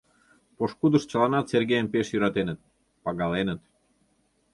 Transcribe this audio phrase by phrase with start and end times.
[0.57, 2.59] Пошкудышт чыланат Сергейым пеш йӧратеныт,
[3.03, 3.61] пагаленыт.